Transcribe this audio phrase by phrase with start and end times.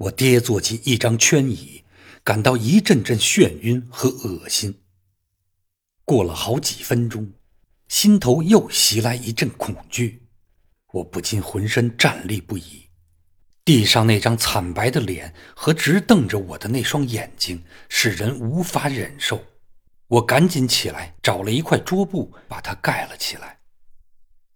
[0.00, 1.84] 我跌坐进一张圈椅，
[2.24, 4.80] 感到一阵阵眩晕和恶心。
[6.06, 7.32] 过了好几分钟，
[7.86, 10.22] 心头又袭来一阵恐惧，
[10.92, 12.88] 我不禁浑身战栗不已。
[13.62, 19.44] 地上那张惨白的脸和直瞪着我的那双眼睛，使人无法忍受。
[20.06, 23.58] 我赶紧起来，找了一块桌布，把它盖了起来。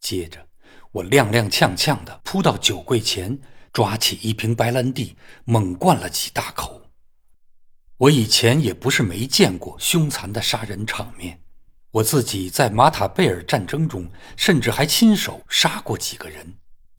[0.00, 0.48] 接着，
[0.90, 3.38] 我踉踉跄跄地扑到酒柜前，
[3.74, 6.80] 抓起一瓶白兰地，猛灌了几大口。
[7.96, 11.42] 我以前也不是没见过凶残的杀人场面，
[11.90, 16.54] 我自己在马塔贝尔战争中，甚至还亲手杀过几个人。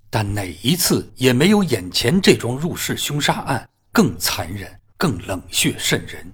[0.09, 6.29] 但哪一次也没有眼前这桩入室凶杀案更残忍、更冷血渗人。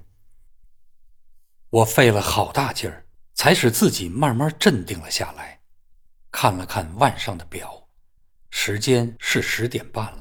[1.70, 5.60] 我费了好大劲儿，才使自己慢慢镇定了下来。
[6.32, 7.88] 看了看腕上的表，
[8.50, 10.21] 时间是十点半了。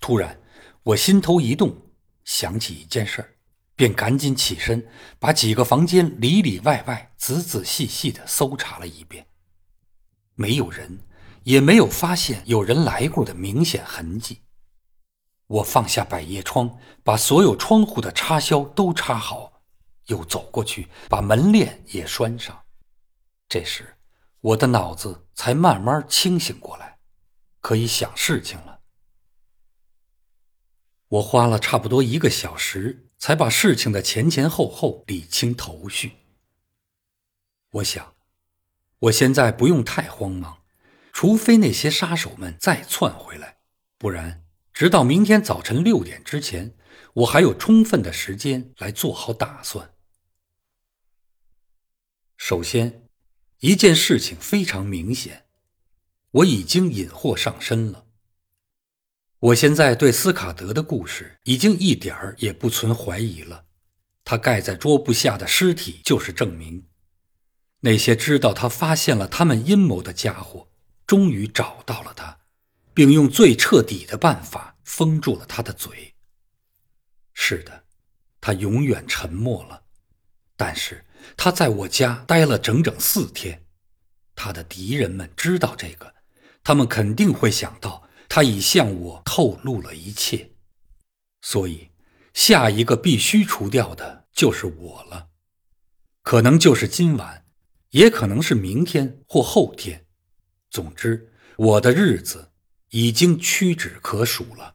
[0.00, 0.40] 突然，
[0.82, 1.76] 我心头一动，
[2.24, 3.36] 想起一件事儿，
[3.74, 4.86] 便赶紧起身，
[5.18, 9.26] 把几个房间里里外外仔仔细细地搜查了一遍，
[10.34, 11.00] 没有人。
[11.46, 14.42] 也没有发现有人来过的明显痕迹。
[15.46, 19.62] 我放下百叶窗，把所有窗户的插销都插好，
[20.06, 22.60] 又走过去把门链也拴上。
[23.48, 23.96] 这时，
[24.40, 26.98] 我的脑子才慢慢清醒过来，
[27.60, 28.75] 可以想事情了。
[31.08, 36.12] 我花了差不多一个小时，才把事情的前前后后理清头绪。
[37.70, 38.14] 我想，
[38.98, 40.62] 我现在不用太慌忙。
[41.12, 43.56] 除非那些杀手们再窜回来，
[43.96, 46.76] 不然直到明天早晨六点之前，
[47.14, 49.94] 我还有充分的时间来做好打算。
[52.36, 53.08] 首先，
[53.60, 55.46] 一件事情非常明显，
[56.32, 58.05] 我已经引祸上身了。
[59.38, 63.64] 我现在对斯卡德的故事已经一点儿也不存怀疑了，
[64.24, 66.86] 他盖在桌布下的尸体就是证明。
[67.80, 70.68] 那些知道他发现了他们阴谋的家伙。
[71.06, 72.36] 终于找到了他，
[72.92, 76.14] 并用最彻底的办法封住了他的嘴。
[77.32, 77.84] 是的，
[78.40, 79.84] 他永远沉默了。
[80.56, 81.04] 但是
[81.36, 83.66] 他在我家待了整整四天。
[84.34, 86.12] 他的敌人们知道这个，
[86.64, 90.52] 他们肯定会想到他已向我透露了一切。
[91.40, 91.90] 所以，
[92.34, 95.28] 下一个必须除掉的就是我了。
[96.22, 97.46] 可能就是今晚，
[97.90, 100.06] 也可能是明天或后天。
[100.70, 102.50] 总之，我的日子
[102.90, 104.74] 已经屈指可数了。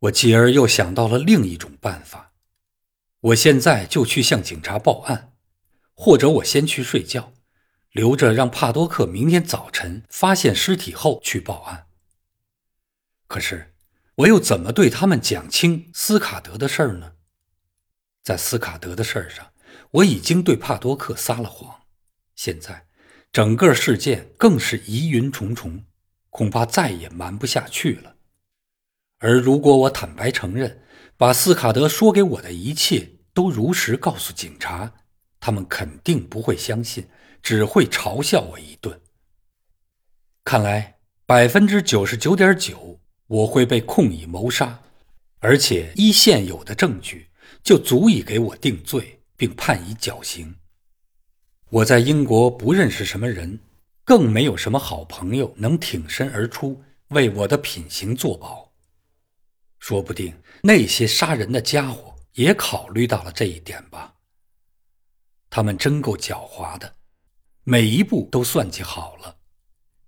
[0.00, 2.34] 我继而又想到了另一种办法：
[3.20, 5.32] 我现在就去向警察报案，
[5.94, 7.32] 或者我先去睡觉，
[7.92, 11.86] 留着让帕多克明天早晨发现尸体后去报案。
[13.26, 13.74] 可是，
[14.16, 17.12] 我又怎么对他们讲清斯卡德的事儿呢？
[18.22, 19.52] 在斯卡德的事儿上，
[19.90, 21.82] 我已经对帕多克撒了谎，
[22.34, 22.86] 现在。
[23.30, 25.86] 整个事件更是疑云重重，
[26.28, 28.16] 恐怕再也瞒不下去了。
[29.20, 30.82] 而如果我坦白承认，
[31.16, 34.92] 把斯卡德说给我的一切都如实告诉警察，
[35.40, 37.08] 他们肯定不会相信，
[37.42, 39.00] 只会嘲笑我一顿。
[40.44, 44.82] 看来百分之九十九点九我会被控以谋杀，
[45.38, 47.28] 而且依现有的证据
[47.62, 50.54] 就足以给我定罪并判以绞刑。
[51.70, 53.58] 我在英国不认识什么人，
[54.04, 58.72] 更没有什么好朋友能挺身而出为我的品行作保。
[59.78, 64.14] 说不定那些杀人的家伙也考虑到了这一点吧。
[65.48, 66.94] 他们真够狡猾的，
[67.64, 69.36] 每一步都算计好了。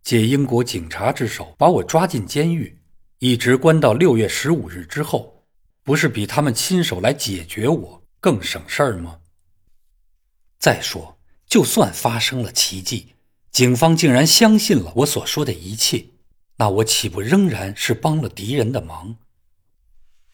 [0.02, 2.80] 借英国警察之手把我抓进监狱，
[3.18, 5.44] 一直关到六月十五日之后，
[5.82, 9.20] 不是比他们亲手来解决我更省事儿吗？
[10.58, 11.18] 再说。
[11.46, 13.14] 就算发生了奇迹，
[13.52, 16.06] 警方竟然相信了我所说的一切，
[16.56, 19.16] 那我岂不仍然是帮了敌人的忙？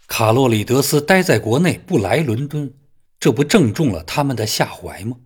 [0.06, 2.72] 卡洛里德斯待在国内不来伦敦，
[3.18, 5.18] 这不正中了他们的下怀吗？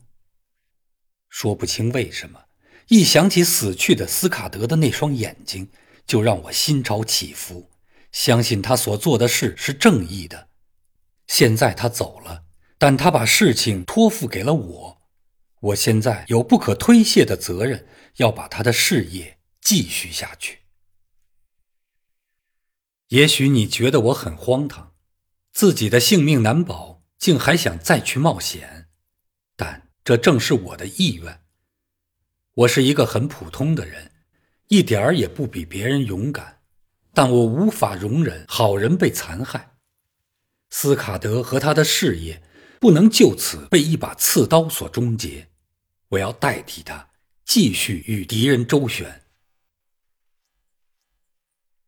[1.35, 2.45] 说不清为什么，
[2.87, 5.69] 一想起死去的斯卡德的那双眼睛，
[6.07, 7.73] 就让我心潮起伏，
[8.13, 10.51] 相信他所做的事是正义的。
[11.27, 12.45] 现在他走了，
[12.79, 15.03] 但他把事情托付给了我。
[15.61, 17.89] 我现在有不可推卸的责任，
[18.19, 20.61] 要把他的事业继续下去。
[23.09, 24.93] 也许你觉得我很荒唐，
[25.53, 28.84] 自己的性命难保，竟还想再去冒险，
[30.05, 31.41] 这正是我的意愿。
[32.53, 34.13] 我是一个很普通的人，
[34.69, 36.61] 一点儿也不比别人勇敢，
[37.15, 39.79] 但我无法容忍好人被残害。
[40.69, 42.43] 斯卡德和他的事业
[42.79, 45.49] 不能就此被一把刺刀所终结。
[46.09, 47.11] 我要代替他，
[47.47, 49.23] 继续与敌人周旋。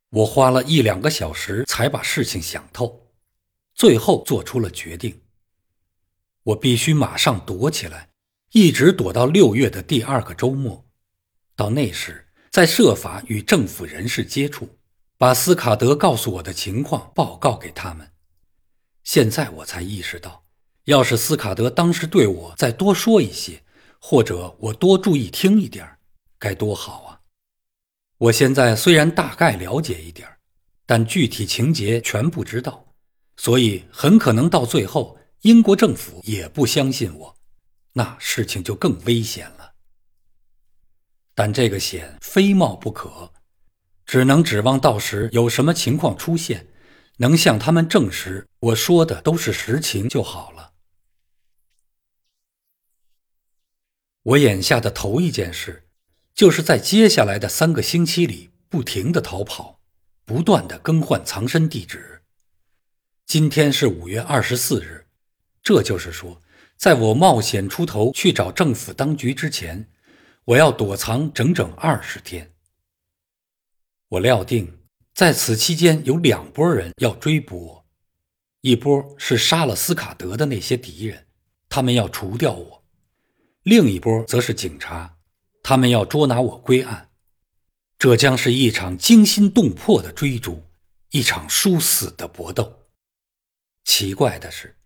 [0.09, 3.13] 我花了一两个小时才把事情想透，
[3.75, 5.21] 最后做出了决定。
[6.47, 8.11] 我必须马上躲起来，
[8.53, 10.87] 一直躲到六月的第二个周末。
[11.57, 14.69] 到那时，再设法与政府人士接触，
[15.19, 18.09] 把斯卡德告诉我的情况报告给他们。
[19.03, 20.45] 现在我才意识到，
[20.85, 23.65] 要是斯卡德当时对我再多说一些，
[23.99, 25.99] 或者我多注意听一点，
[26.39, 27.21] 该多好啊！
[28.19, 30.29] 我现在虽然大概了解一点，
[30.87, 32.87] 但具体情节全不知道，
[33.37, 37.37] 所以很可能到最后，英国政府也不相信我，
[37.93, 39.75] 那事情就更危险了。
[41.35, 43.33] 但这个险非冒不可，
[44.05, 46.69] 只能指望到时有什么情况出现，
[47.19, 50.73] 能向他们证实我说的都是实情就好了。
[54.23, 55.87] 我眼下的头一件事，
[56.35, 59.81] 就是在接下来的三个星期里不停的逃跑，
[60.25, 62.23] 不断的更换藏身地址。
[63.25, 65.06] 今天是五月二十四日，
[65.67, 66.41] 这就是说，
[66.77, 69.91] 在我冒险出头去找政府当局之前。
[70.45, 72.55] 我要躲藏整整二十天。
[74.07, 74.79] 我料定
[75.13, 77.87] 在此期间有两拨人要追捕我，
[78.61, 81.27] 一波是杀了斯卡德的那些敌人，
[81.69, 82.85] 他们要除掉我；
[83.65, 85.17] 另一波则是警察，
[85.65, 87.11] 他们要捉拿我归案。
[87.99, 90.63] 这将是一场惊心动魄的追逐，
[91.11, 92.87] 一场殊死的搏斗。
[93.83, 94.77] 奇怪的是，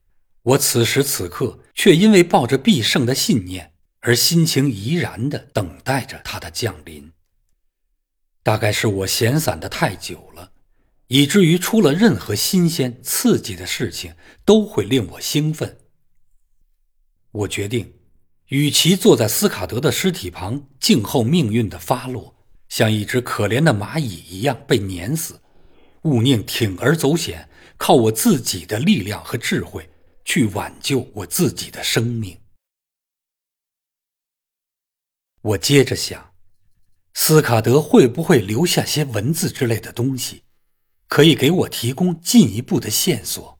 [0.42, 3.70] 我此时此刻却因为抱着必胜的信念。
[4.02, 7.12] 而心情怡然地等待着他的降临。
[8.42, 10.52] 大概是我闲散的太久了，
[11.08, 14.14] 以至于出了任何新鲜刺激的事情
[14.46, 15.76] 都会令我兴奋。
[17.30, 17.92] 我决定，
[18.48, 22.34] 与其坐在斯卡德的尸体旁静候命运的发落，
[22.70, 25.42] 像一只可怜的蚂蚁一样被碾死，
[26.04, 29.89] 勿宁铤而走险，靠我自己的力量和智慧
[30.32, 32.38] 去挽救我自己的生命。
[35.42, 36.32] 我接着想，
[37.14, 40.44] 斯卡德会不会留下些文字之类的东西，
[41.08, 43.58] 可以给我提供进一步的线索？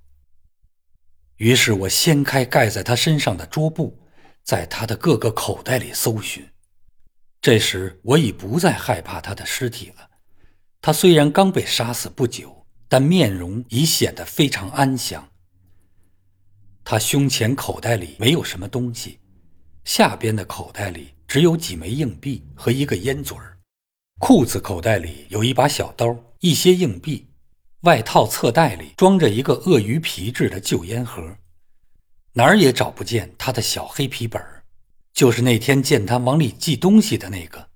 [1.39, 4.01] 于是我掀开盖在他身上的桌布，
[4.45, 6.49] 在他的各个口袋里搜寻。
[7.41, 10.09] 这时我已不再害怕他的尸体了。
[10.81, 15.30] 他虽然刚被杀死不久，但面容已显得非常安详。
[16.91, 19.21] 他胸前口袋里没有什么东西，
[19.85, 21.15] 下边的口袋里。
[21.29, 23.57] 只有几枚硬币和一个烟嘴儿，
[24.19, 27.29] 裤子口袋里有一把小刀，一些硬币，
[27.83, 31.37] 外套侧袋里装着一个鳄鱼皮质的旧烟盒，
[32.33, 34.65] 哪儿也找不见他的小黑皮本儿，
[35.13, 37.69] 就是那天见他往里寄东西的那个，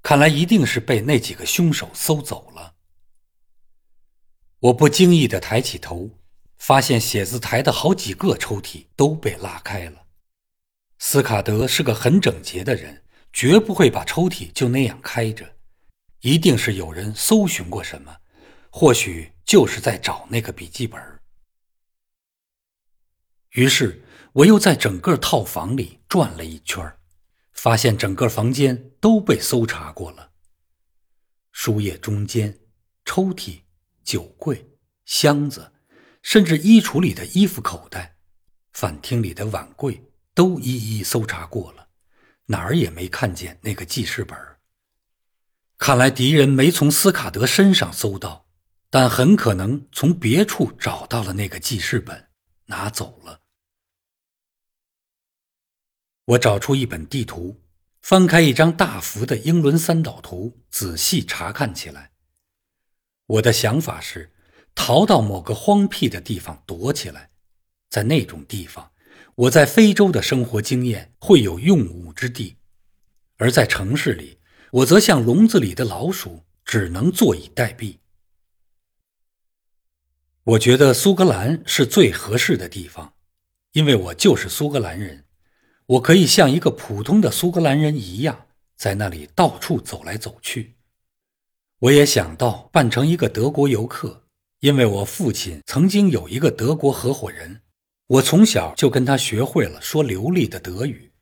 [0.00, 2.74] 看来一定是被那几个凶手搜走了。
[4.60, 6.08] 我不经意地抬起头，
[6.58, 10.06] 发现写字台的好几个抽屉都被拉开了。
[10.98, 15.56] 斯卡德是个很整洁的人，绝不会把抽屉就那样开着，
[16.20, 18.16] 一定是有人搜寻过什么，
[18.70, 21.00] 或许就是在找那个笔记本。
[23.52, 26.92] 于是我又在整个套房里转了一圈，
[27.52, 30.32] 发现整个房间都被搜查过了：
[31.52, 32.58] 书页中间、
[33.04, 33.62] 抽屉、
[34.04, 34.68] 酒柜、
[35.06, 35.72] 箱子，
[36.30, 38.18] 甚至衣橱里的衣服口袋、
[38.74, 40.04] 饭厅里的碗柜。
[40.34, 41.88] 都一一搜查过了，
[42.44, 44.38] 哪儿也没看见那个记事本。
[45.78, 48.46] 看来敌人没从斯卡德身上搜到，
[48.90, 52.28] 但很可能从别处找到了那个记事本，
[52.66, 53.40] 拿走了。
[56.26, 57.62] 我找出一本地图，
[58.02, 62.12] 翻开一张大幅的英伦三岛图，仔细查看起来。
[63.24, 64.32] 我的想法是，
[64.78, 67.30] 逃到某个荒僻的地方躲起来，
[67.90, 68.92] 在那种地方。
[69.34, 72.56] 我在非洲的生活经验会有用武之地，
[73.38, 74.38] 而在城市里，
[74.70, 77.96] 我则像笼子里的老鼠，只能坐以待毙。
[80.44, 83.14] 我觉得苏格兰是最合适的地方，
[83.72, 85.24] 因为我就是苏格兰人，
[85.86, 90.76] 我可以像一个普通的苏格兰人一样，在那里到处走来走去。
[91.80, 94.27] 我也想到扮成一个德国游客，
[94.60, 97.62] 因为我父亲曾经有一个德国合伙人。
[98.08, 101.12] 我从小就跟他学会了说流利的德语，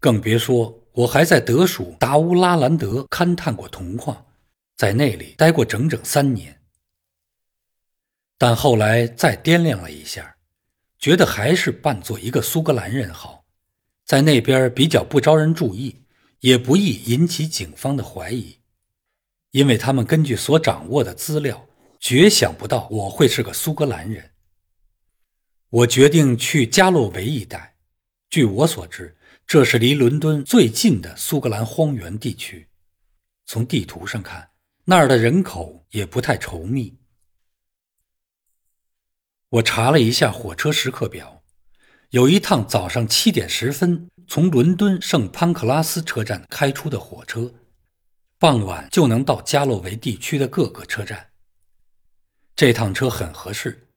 [0.00, 4.26] 更别说我还在德属达乌拉兰德勘探过铜矿，
[4.76, 6.60] 在那里待过整整三年。
[8.36, 10.36] 但后来再掂量了一下，
[10.98, 13.44] 觉得还是扮作一个苏格兰人好，
[14.04, 16.04] 在那边比较不招人注意，
[16.40, 18.58] 也不易引起警方的怀疑，
[19.52, 21.68] 因为他们根据所掌握的资料，
[22.02, 24.32] 绝想不到我会是个苏格兰人。
[25.70, 27.76] 我决定去加洛维一带，
[28.28, 29.16] 据我所知，
[29.46, 32.68] 这是离伦敦最近的苏格兰荒原地区。
[33.46, 34.50] 从地图上看，
[34.86, 36.98] 那儿的人口也不太稠密。
[39.48, 41.44] 我查了一下火车时刻表，
[42.10, 47.54] 有一趟早上七点十分从伦敦圣潘克拉斯车站开出的火车，
[48.40, 51.28] 傍晚就能到加洛维地区的各个车站。
[52.54, 53.88] 这趟车很合适，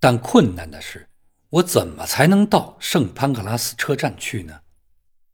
[0.00, 1.08] 但困难的是，
[1.50, 4.62] 我怎么才能到圣潘克拉斯车站去呢？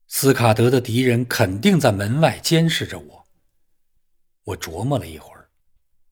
[0.08, 3.26] 斯卡德的敌人肯定在门外监视着我。
[4.44, 5.48] 我琢磨了一会儿，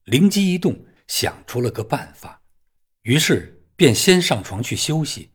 [0.05, 2.41] 灵机一动，想出了个办法。
[3.03, 5.31] 于是便先上床去休息。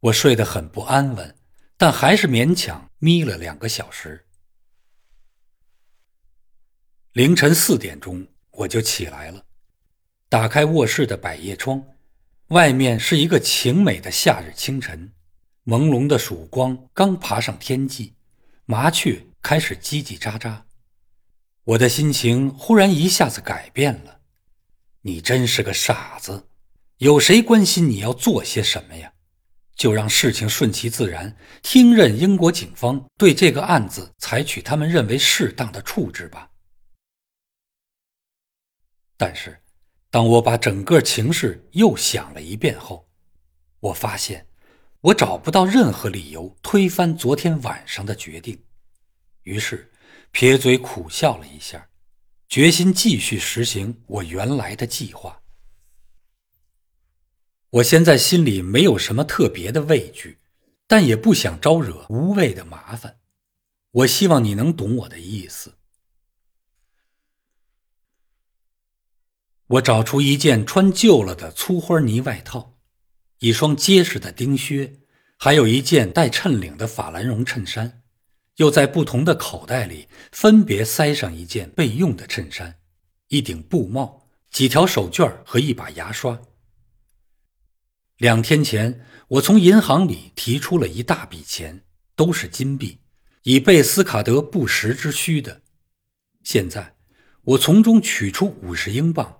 [0.00, 1.36] 我睡得很不安稳，
[1.76, 4.26] 但还是勉强眯了两个小时。
[7.12, 9.45] 凌晨四点钟我就起来了，
[10.28, 11.84] 打开卧室的百叶窗，
[12.48, 15.12] 外面是一个晴美的夏日清晨，
[15.64, 18.14] 朦胧的曙光刚爬上天际，
[18.64, 20.62] 麻雀开始叽叽喳喳，
[21.62, 24.20] 我的心情忽然一下子改变了。
[25.02, 26.48] 你真是个傻子，
[26.98, 29.12] 有谁关心你要做些什么呀？
[29.76, 36.50] 就让事情顺其自然，听任英国警方对这个案子采取他们认为适当的处置吧。
[39.16, 39.60] 但是，
[40.16, 43.06] 当我把整个情势又想了一遍后，
[43.80, 44.46] 我发现
[45.02, 48.64] 我找不到任何理由推翻昨天晚上的决定，
[49.42, 49.92] 于是
[50.30, 51.90] 撇嘴苦笑了一下。
[52.48, 55.42] 决心继续实行我原来的计划。
[57.68, 60.38] 我现在心里没有什么特别的畏惧，
[60.86, 63.18] 但也不想招惹无谓的麻烦。
[63.90, 65.75] 我希望你能懂我的意思。
[69.68, 72.78] 我找出一件穿旧了的粗花呢外套，
[73.40, 75.00] 一双结实的钉靴，
[75.36, 78.02] 还有一件带衬领的法兰绒衬衫。
[78.56, 82.76] 又在不同的口袋里分别塞上一件备用的衬衫、
[83.28, 86.40] 一顶布帽、几条手绢和一把牙刷。
[88.16, 91.82] 两天前，我从银行里提出了一大笔钱，
[92.14, 93.00] 都是金币，
[93.42, 95.60] 以备斯卡德不时之需的。
[96.42, 96.94] 现在，
[97.42, 99.35] 我从中取出五十英镑，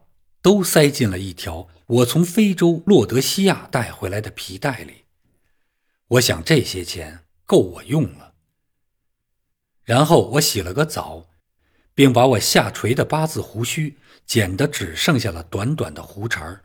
[0.47, 5.07] 都塞进了一条我从非洲洛德西亚带回来的皮带里。
[6.07, 8.35] 我想这些钱够我用了。
[9.83, 11.27] 然后我洗了个澡，
[11.95, 16.65] 并把我下垂的八字胡须剪得只剩下了短短的胡茬儿。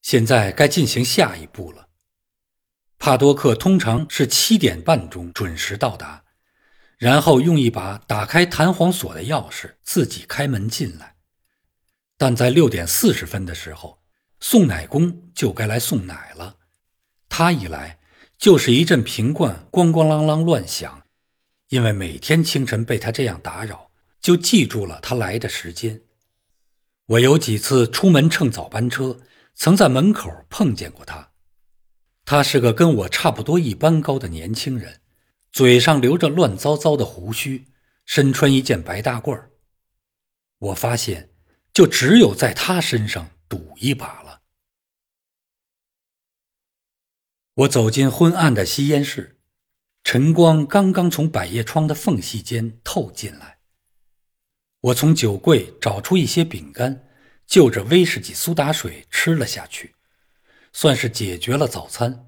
[0.00, 1.90] 现在该进行下一步了。
[2.98, 6.24] 帕多克通常是七点半钟准时到达，
[6.96, 11.16] 然后用一把打开弹簧锁的钥匙自己开门进来。
[12.16, 14.02] 但在六点四十分的时候，
[14.40, 16.56] 送奶工就该来送奶了。
[17.28, 17.98] 他一来。
[18.38, 21.04] 就是一阵瓶罐咣咣啷啷乱响，
[21.70, 26.02] 因为每天清晨被他这样打扰，就记住了他来的时间。
[27.06, 29.20] 我有几次出门乘早班车，
[29.54, 31.30] 曾在门口碰见过他。
[32.26, 35.00] 他是个跟我差不多一般高的年轻人，
[35.56, 37.68] 嘴上留着乱糟糟的胡须，
[38.04, 39.52] 身穿一件白大褂儿。
[40.58, 41.30] 我发现，
[41.72, 44.42] 就只有在他身上赌一把了。
[47.54, 49.40] 我走进昏暗的吸烟室，
[50.04, 53.60] 晨光刚刚从百叶窗的缝隙间透进来。
[54.80, 57.08] 我从酒柜找出一些饼干，
[57.46, 59.94] 就着威士忌苏打水吃了下去，
[60.74, 62.25] 算是解决了早餐。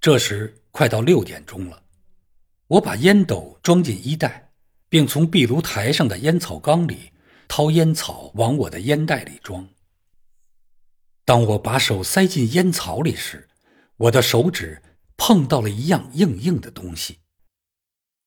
[0.00, 1.82] 这时快到六点钟了，
[2.68, 4.50] 我把烟斗装进衣袋，
[4.88, 7.12] 并从壁炉台上的烟草缸里
[7.46, 9.68] 掏烟草往我的烟袋里装。
[11.26, 13.50] 当我把手塞进烟草里时，
[13.96, 14.82] 我的手指
[15.18, 17.18] 碰到了一样硬硬的东西，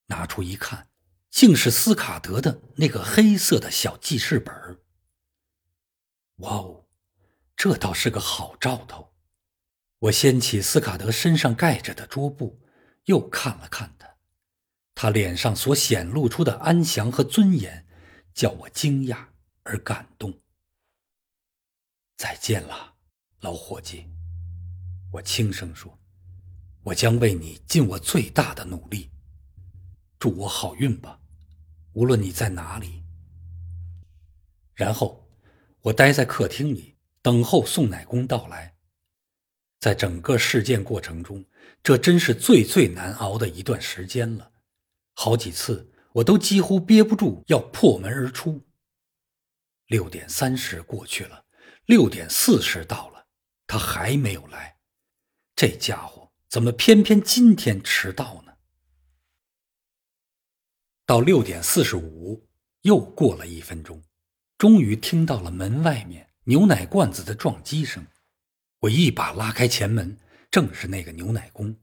[0.06, 0.86] 拿出一看，
[1.28, 4.54] 竟是斯卡德的那个黑色的小记事本。
[6.36, 6.86] 哇哦，
[7.56, 9.13] 这倒是个好兆头！
[10.04, 12.60] 我掀起斯卡德身上盖着的桌布，
[13.06, 14.16] 又看了看他，
[14.94, 17.86] 他脸上所显露出的安详和尊严，
[18.34, 19.28] 叫我惊讶
[19.62, 20.40] 而感动。
[22.18, 22.96] 再见了，
[23.40, 24.06] 老伙计。
[25.10, 25.98] 我轻声说
[26.84, 29.10] ：“我将为你尽我最大的努力。
[30.18, 31.18] 祝我好运吧，
[31.94, 33.04] 无论你在哪里。
[34.74, 35.26] 然后，
[35.80, 38.73] 我待在客厅里，等候送奶工到来。
[39.84, 41.44] 在整个事件过程中，
[41.82, 44.50] 这真是最最难熬的一段时间了。
[45.12, 48.64] 好几次，我都几乎憋不住要破门而出。
[49.88, 51.44] 六点三十过去了，
[51.84, 53.26] 六点四十到了，
[53.66, 54.78] 他还没有来。
[55.54, 58.54] 这家伙怎么偏偏今天迟到呢？
[61.04, 62.48] 到六点四十五，
[62.80, 64.02] 又过了一分钟，
[64.56, 68.02] 终于听到了门外面牛奶罐子的撞击声。
[68.84, 70.18] 我一把拉开前门，
[70.50, 71.76] 正是那个牛奶工，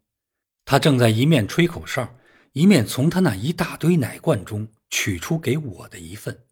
[0.65, 2.15] 他正在一面吹口哨，
[2.51, 6.45] 一面从他那一大堆奶罐中取出给我的一份。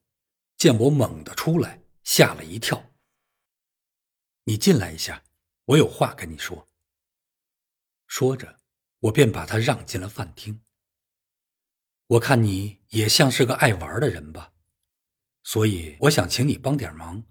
[0.58, 2.92] 见我猛地出来，吓了一跳。
[4.46, 5.24] 你进来一下，
[5.66, 6.68] 我有话跟你说。
[8.08, 8.58] 说着，
[9.02, 10.62] 我便把他让进了饭厅。
[12.08, 14.54] 我看你也像是个爱玩的人吧，
[15.44, 17.24] 所以我想请你帮点忙，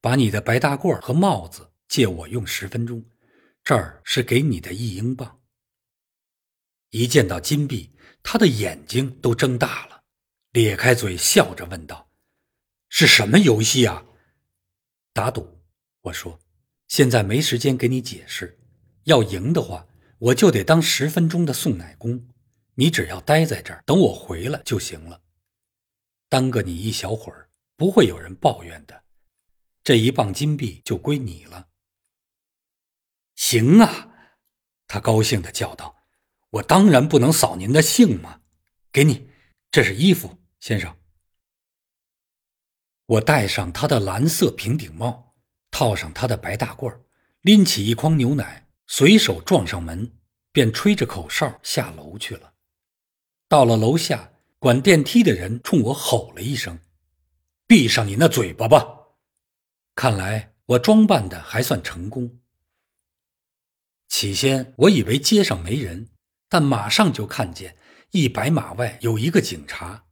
[0.00, 3.04] 把你的白大褂和帽子借我用十分钟。
[3.64, 5.40] 这儿是给你的一英镑。
[6.90, 7.90] 一见到金币，
[8.22, 10.04] 他的眼睛都睁大了，
[10.52, 12.10] 咧开嘴笑着问道。
[12.88, 14.06] 是什么游戏啊？
[15.12, 15.62] 打赌。
[16.00, 16.40] 我说，
[16.86, 18.58] 现在没时间给你解释。
[19.04, 19.86] 要赢的话，
[20.18, 22.28] 我就得当十分钟的送奶工。
[22.74, 25.20] 你只要待在这儿，等我回来就行了。
[26.30, 29.04] 耽搁你一小会儿，不会有人抱怨的。
[29.84, 31.68] 这一磅金币就归你了。
[33.50, 34.10] 行啊！
[34.86, 35.96] 他高兴地叫道
[36.60, 38.42] ：“我当然不能扫您的兴嘛！
[38.92, 39.30] 给你，
[39.70, 40.94] 这是衣服，先生。”
[43.08, 45.34] 我戴上他的蓝色平顶帽，
[45.70, 46.94] 套上他的白大褂，
[47.40, 50.12] 拎起一筐牛奶，随手撞上门，
[50.52, 52.52] 便吹着口哨下楼去了。
[53.48, 56.78] 到了楼下，管电梯的人冲我吼了一声
[57.66, 59.06] ：“闭上你那嘴巴吧！”
[59.96, 62.40] 看来我装扮的还算成功。
[64.08, 66.08] 起先我以为街上没人，
[66.48, 67.76] 但马上就看见
[68.10, 70.06] 一百码外有一个警察，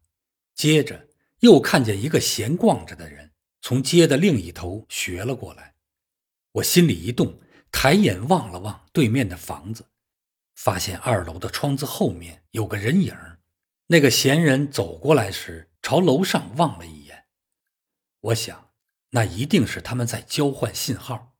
[0.54, 1.06] 接着。
[1.40, 3.30] 又看见一个闲逛着的人
[3.60, 5.74] 从街的另一头学了过来，
[6.50, 7.38] 我心里一动，
[7.70, 9.84] 抬眼望了望对面的房子，
[10.54, 13.14] 发现二楼的窗子后面有个人影
[13.88, 17.26] 那个闲人走过来时，朝楼上望了一眼。
[18.20, 18.70] 我想，
[19.10, 21.35] 那一定是他们在交换信号。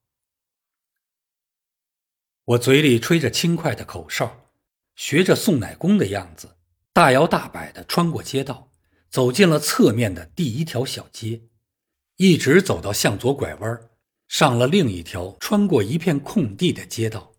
[2.46, 4.52] 我嘴里吹着轻快的口哨，
[4.94, 6.56] 学着送奶工的样子，
[6.92, 8.70] 大摇大摆地穿过街道。
[9.09, 11.42] 走进了侧面的第一条小街，
[12.16, 13.88] 一直走到向左拐弯，
[14.28, 17.32] 上了另一条穿过一片空地的街道。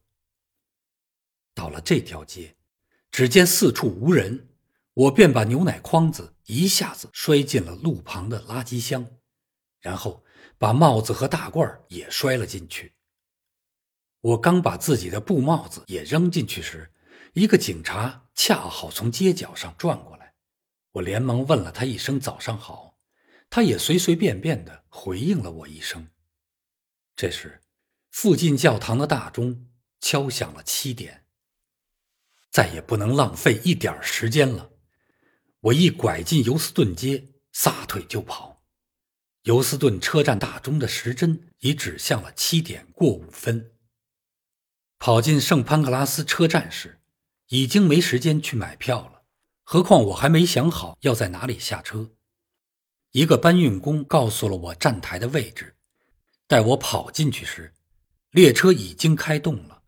[1.53, 2.55] 到了这条街，
[3.11, 4.49] 只见四处无人，
[4.93, 9.05] 我便把牛奶筐子一下子摔进了路旁的垃圾箱，
[9.79, 10.23] 然后
[10.57, 12.96] 把帽子和大褂也摔了进去。
[14.21, 16.91] 我刚把自己的布帽子也扔进去时，
[17.33, 20.33] 一个警察恰好从街角上转过来。
[20.93, 22.97] 我连忙问了他一声“早上好”，
[23.49, 26.07] 他也随随便便的回应了我一声。
[27.15, 27.61] 这时，
[28.11, 29.67] 附近教堂的大钟
[30.01, 31.25] 敲响了七点。
[32.49, 34.71] 再也不能浪费一点时间了，
[35.59, 38.63] 我一拐进尤斯顿街，撒腿就跑。
[39.43, 43.76] 尤斯顿车站大钟的时针已指向了七点过五分。
[44.99, 46.99] 跑进圣潘克拉斯车站时，
[47.47, 49.23] 已经没时间去买票了。
[49.63, 52.11] 何况我还没想好要在哪里下车。
[53.11, 55.75] 一个搬运工告诉了我站台的位置。
[56.47, 57.73] 待我跑进去时，
[58.31, 59.83] 列车已经开动了。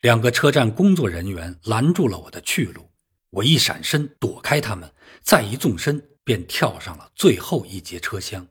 [0.00, 2.90] 两个车站工作人员拦住了我的去路。
[3.30, 8.48] 我一闪身躲开他们，再一纵身便跳上了最后一节车厢。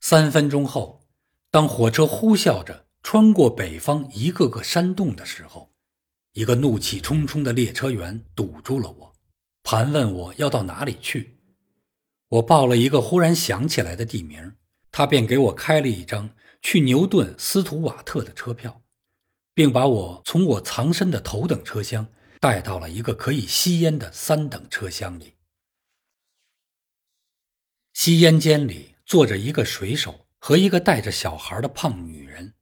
[0.00, 1.06] 三分钟后，
[1.50, 5.72] 当火车呼啸着穿过北方一个个山洞的时候。
[6.32, 9.14] 一个怒气冲冲的列车员堵住了我，
[9.62, 11.38] 盘问我要到哪里去。
[12.26, 14.56] 我报了一个忽然想起来的地名，
[14.90, 18.82] 他便给我开了一张去牛顿斯图瓦特的车票，
[19.54, 22.08] 并把我从我藏身的头等车厢
[22.40, 25.36] 带到了一个可以吸烟的三等车厢里。
[27.94, 32.54] 吸烟间里坐着一个水手和一个带着小孩的胖女人。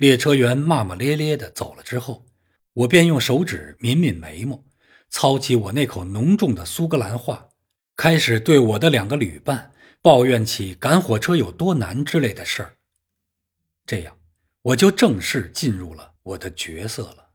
[0.00, 2.26] 列车员骂骂咧咧的走了之后。
[2.72, 4.64] 我便用手指抿抿眉毛，
[5.10, 7.50] 操起我那口浓重的苏格兰话，
[7.96, 12.76] 开始对我的两个旅伴抱怨起赶火车有多难之类的事儿。
[13.84, 14.16] 这样，
[14.62, 17.32] 我就正式进入了我的角色了。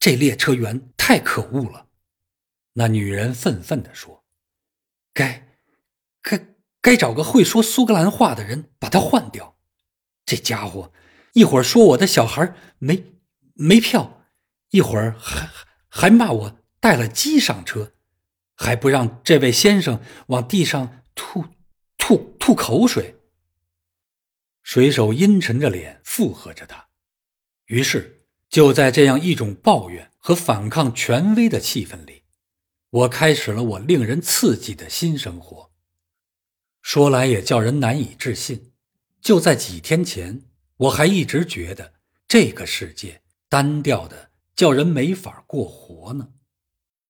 [0.00, 1.86] 这列车员太可恶了，
[2.72, 4.24] 那女人愤愤地说
[5.14, 5.58] ：“该，
[6.22, 6.46] 该，
[6.80, 9.59] 该找个会说苏格兰话的人把他换掉。
[10.30, 10.92] 这家伙
[11.32, 13.04] 一会儿说我的小孩没
[13.54, 14.22] 没票，
[14.70, 15.50] 一会儿还
[15.88, 17.94] 还骂我带了鸡上车，
[18.54, 21.44] 还不让这位先生往地上吐
[21.98, 23.16] 吐吐口水。”
[24.62, 26.86] 水手阴沉着脸附和着他，
[27.66, 28.18] 于是。
[28.50, 32.24] 就在这样一种抱怨和反抗权威的气氛里，
[32.90, 35.70] 我开始了我令人刺激的新生活。
[36.82, 38.69] 说来也叫人难以置信，
[39.20, 40.42] 就在几天前，
[40.76, 41.94] 我还一直觉得
[42.26, 46.28] 这个世界单调的叫人没法过活呢。